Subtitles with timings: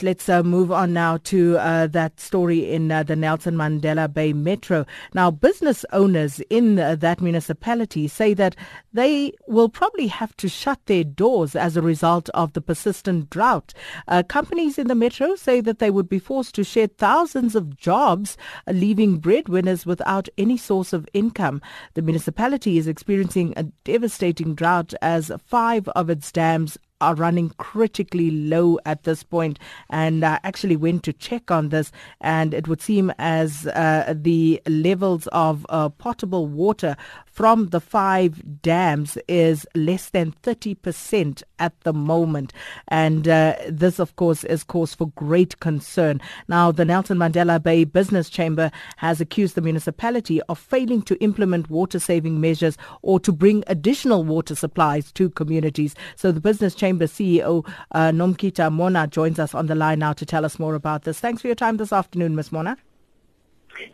[0.00, 4.32] Let's uh, move on now to uh, that story in uh, the Nelson Mandela Bay
[4.32, 4.86] Metro.
[5.12, 8.54] Now, business owners in uh, that municipality say that
[8.92, 13.74] they will probably have to shut their doors as a result of the persistent drought.
[14.06, 17.76] Uh, companies in the metro say that they would be forced to shed thousands of
[17.76, 18.36] jobs,
[18.68, 21.60] uh, leaving breadwinners without any source of income.
[21.94, 28.30] The municipality is experiencing a devastating drought as five of its dams are running critically
[28.30, 29.58] low at this point.
[29.90, 34.60] and I actually went to check on this and it would seem as uh, the
[34.66, 41.92] levels of uh, potable water from the five dams is less than 30% at the
[41.92, 42.52] moment.
[42.88, 46.20] And uh, this, of course, is cause for great concern.
[46.48, 51.70] Now, the Nelson Mandela Bay Business Chamber has accused the municipality of failing to implement
[51.70, 55.94] water-saving measures or to bring additional water supplies to communities.
[56.16, 60.26] So the Business Chamber CEO, uh, Nomkhita Mona, joins us on the line now to
[60.26, 61.20] tell us more about this.
[61.20, 62.52] Thanks for your time this afternoon, Ms.
[62.52, 62.76] Mona.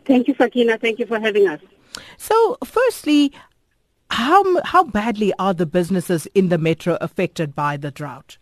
[0.05, 0.77] Thank you, Sakina.
[0.77, 1.59] Thank you for having us.
[2.17, 3.31] So, firstly,
[4.09, 8.37] how how badly are the businesses in the metro affected by the drought?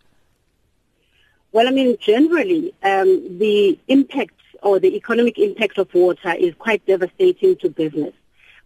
[1.51, 6.85] Well, I mean, generally, um, the impact or the economic impact of water is quite
[6.85, 8.13] devastating to business.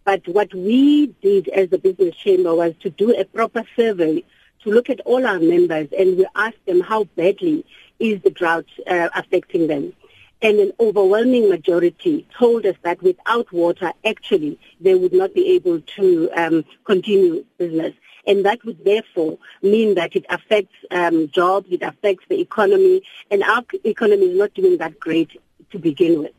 [0.04, 4.24] But what we did as a business chamber was to do a proper survey
[4.64, 7.64] to look at all our members and we asked them how badly
[7.98, 9.92] is the drought uh, affecting them
[10.40, 15.80] and an overwhelming majority told us that without water, actually, they would not be able
[15.80, 17.94] to um, continue business.
[18.26, 23.42] And that would therefore mean that it affects um, jobs, it affects the economy, and
[23.42, 25.30] our economy is not doing that great
[25.70, 26.32] to begin with.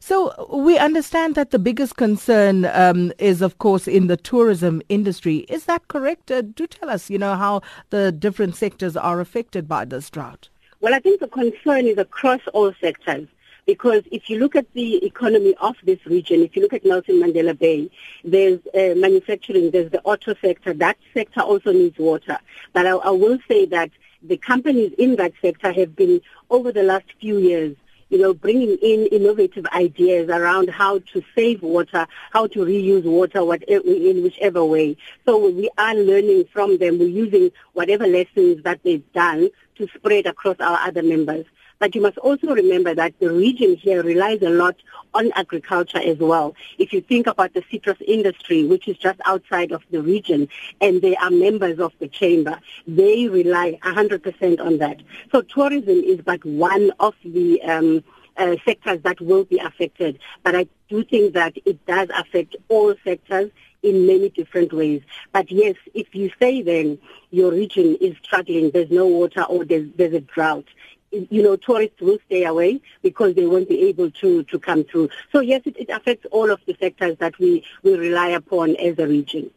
[0.00, 5.38] So we understand that the biggest concern um, is, of course, in the tourism industry.
[5.48, 6.30] Is that correct?
[6.30, 10.48] Uh, do tell us, you know, how the different sectors are affected by this drought.
[10.80, 13.28] Well, I think the concern is across all sectors
[13.66, 17.16] because if you look at the economy of this region, if you look at Nelson
[17.16, 17.90] Mandela Bay,
[18.24, 20.72] there's uh, manufacturing, there's the auto sector.
[20.72, 22.38] That sector also needs water.
[22.72, 23.90] But I, I will say that
[24.22, 26.20] the companies in that sector have been,
[26.50, 27.76] over the last few years,
[28.08, 33.44] you know, bringing in innovative ideas around how to save water, how to reuse water
[33.44, 34.96] whatever, eh, in whichever way.
[35.24, 36.98] So we are learning from them.
[36.98, 41.46] We're using whatever lessons that they've done to spread across our other members.
[41.78, 44.76] But you must also remember that the region here relies a lot
[45.14, 46.54] on agriculture as well.
[46.78, 50.48] If you think about the citrus industry, which is just outside of the region,
[50.80, 55.00] and they are members of the chamber, they rely 100% on that.
[55.32, 58.04] So tourism is but one of the um,
[58.36, 60.18] uh, sectors that will be affected.
[60.42, 63.50] But I do think that it does affect all sectors
[63.82, 65.02] in many different ways.
[65.32, 66.98] But yes, if you say then
[67.30, 70.66] your region is struggling, there's no water or there's, there's a drought,
[71.30, 75.08] you know, tourists will stay away because they won't be able to, to come through.
[75.32, 78.98] So yes, it, it affects all of the sectors that we, we rely upon as
[78.98, 79.50] a region.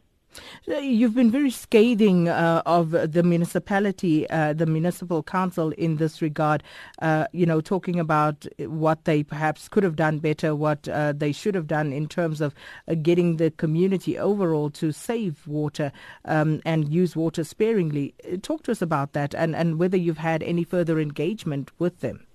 [0.66, 6.62] You've been very scathing uh, of the municipality, uh, the municipal council in this regard,
[7.02, 11.32] uh, you know, talking about what they perhaps could have done better, what uh, they
[11.32, 12.54] should have done in terms of
[12.86, 15.90] uh, getting the community overall to save water
[16.24, 18.14] um, and use water sparingly.
[18.42, 22.26] Talk to us about that and, and whether you've had any further engagement with them.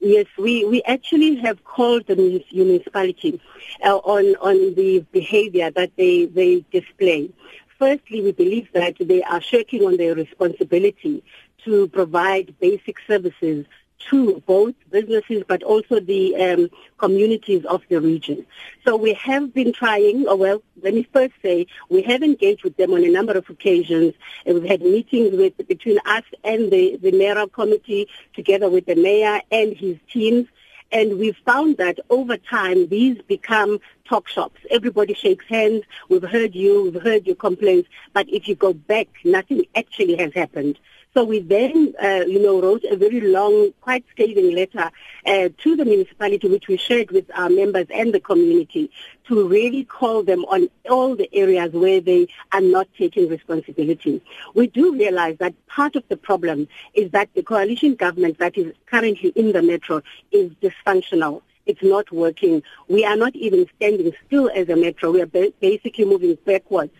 [0.00, 2.16] Yes, we, we actually have called the
[2.52, 3.38] municipality
[3.84, 7.30] uh, on, on the behavior that they, they display.
[7.78, 11.22] Firstly, we believe that they are shirking on their responsibility
[11.64, 13.66] to provide basic services
[14.08, 18.44] to both businesses but also the um, communities of the region.
[18.84, 22.76] So we have been trying, or well, let me first say, we have engaged with
[22.76, 24.14] them on a number of occasions.
[24.46, 28.96] And we've had meetings with between us and the, the mayoral committee together with the
[28.96, 30.46] mayor and his teams.
[30.92, 33.78] And we've found that over time, these become
[34.08, 34.60] talk shops.
[34.70, 35.84] Everybody shakes hands.
[36.08, 36.90] We've heard you.
[36.90, 37.88] We've heard your complaints.
[38.12, 40.80] But if you go back, nothing actually has happened.
[41.12, 44.92] So we then, uh, you know, wrote a very long, quite scathing letter
[45.26, 48.92] uh, to the municipality, which we shared with our members and the community,
[49.26, 54.22] to really call them on all the areas where they are not taking responsibility.
[54.54, 58.72] We do realize that part of the problem is that the coalition government that is
[58.86, 61.42] currently in the metro is dysfunctional.
[61.66, 62.62] It's not working.
[62.88, 65.10] We are not even standing still as a metro.
[65.12, 66.92] We are ba- basically moving backwards.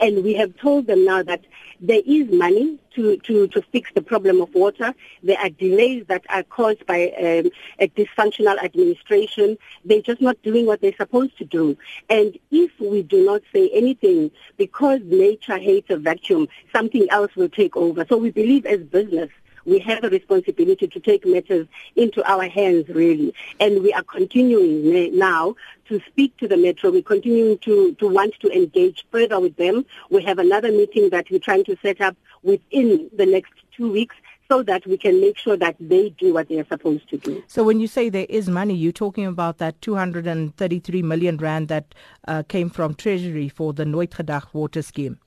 [0.00, 1.44] And we have told them now that
[1.80, 4.92] there is money to, to, to fix the problem of water.
[5.22, 9.56] There are delays that are caused by um, a dysfunctional administration.
[9.84, 11.76] They're just not doing what they're supposed to do.
[12.10, 17.48] And if we do not say anything, because nature hates a vacuum, something else will
[17.48, 18.04] take over.
[18.08, 19.30] So we believe as business
[19.68, 23.34] we have a responsibility to take matters into our hands, really.
[23.60, 25.56] And we are continuing now
[25.88, 26.90] to speak to the Metro.
[26.90, 29.84] We're continuing to, to want to engage further with them.
[30.10, 34.16] We have another meeting that we're trying to set up within the next two weeks
[34.50, 37.42] so that we can make sure that they do what they are supposed to do.
[37.46, 41.94] So when you say there is money, you're talking about that 233 million rand that
[42.26, 45.18] uh, came from Treasury for the Nooitgedagt water scheme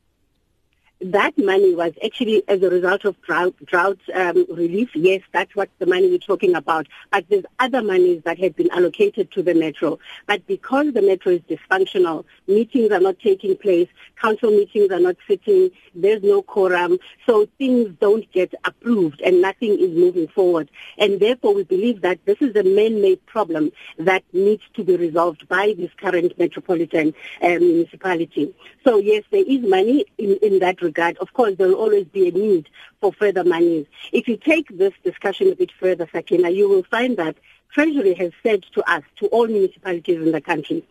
[1.01, 4.89] that money was actually as a result of drought, drought um, relief.
[4.94, 6.88] Yes, that's what the money we're talking about.
[7.12, 10.00] But there's other monies that have been allocated to the metro.
[10.27, 13.88] But because the metro is dysfunctional, meetings are not taking place,
[14.21, 19.80] council meetings are not sitting, there's no quorum, so things don't get approved and nothing
[19.80, 20.69] is moving forward.
[20.98, 25.48] And therefore, we believe that this is a man-made problem that needs to be resolved
[25.48, 28.53] by this current metropolitan uh, municipality.
[28.83, 32.08] So yes, there is money in, in that regard regard, of course, there will always
[32.18, 32.66] be a need
[33.00, 33.86] for further monies.
[34.12, 37.36] If you take this discussion a bit further, Sakina, you will find that
[37.74, 40.84] Treasury has said to us, to all municipalities in the country,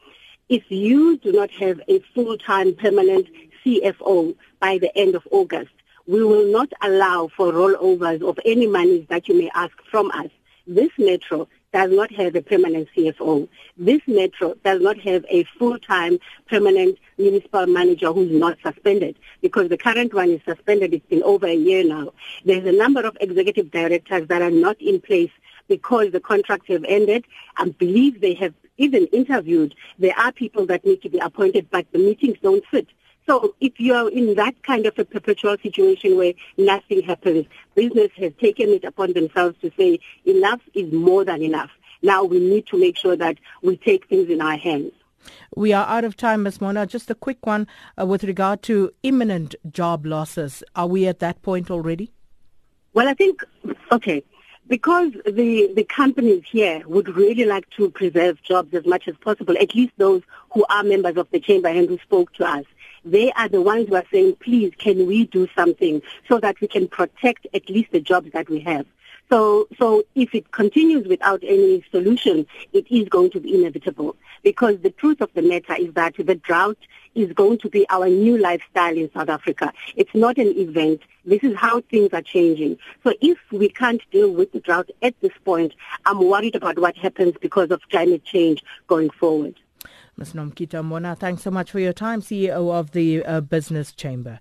[0.49, 3.27] if you do not have a full-time permanent
[3.63, 5.75] CFO by the end of August,
[6.07, 10.31] we will not allow for rollovers of any monies that you may ask from us.
[10.67, 13.49] This metro does not have a permanent CFO.
[13.77, 16.19] This metro does not have a full-time
[16.49, 20.95] permanent municipal manager who's not suspended because the current one is suspended.
[20.95, 22.13] It's been over a year now.
[22.45, 25.31] There's a number of executive directors that are not in place
[25.69, 27.25] because the contracts have ended.
[27.57, 29.75] I believe they have even interviewed.
[29.99, 32.89] There are people that need to be appointed, but the meetings don't fit.
[33.31, 37.47] So if you're in that kind of a perpetual situation where nothing happens,
[37.77, 41.71] business has taken it upon themselves to say enough is more than enough.
[42.03, 44.91] Now we need to make sure that we take things in our hands.
[45.55, 46.61] We are out of time, Ms.
[46.61, 46.87] Mona.
[46.89, 50.65] Just a quick one uh, with regard to imminent job losses.
[50.75, 52.11] Are we at that point already?
[52.95, 53.45] Well, I think,
[53.93, 54.25] okay,
[54.67, 59.55] because the, the companies here would really like to preserve jobs as much as possible,
[59.61, 60.23] at least those
[60.53, 62.65] who are members of the chamber and who spoke to us.
[63.05, 66.69] They are the ones who are saying, please, can we do something so that we
[66.69, 68.87] can protect at least the jobs that we have.
[69.31, 74.17] So, so if it continues without any solution, it is going to be inevitable.
[74.43, 76.79] Because the truth of the matter is that the drought
[77.15, 79.73] is going to be our new lifestyle in South Africa.
[79.95, 81.03] It's not an event.
[81.25, 82.79] This is how things are changing.
[83.05, 85.75] So if we can't deal with the drought at this point,
[86.07, 89.55] I'm worried about what happens because of climate change going forward.
[90.21, 90.35] Ms.
[90.35, 94.39] Nomkhita Mona, thanks so much for your time, CEO of the uh, Business Chamber.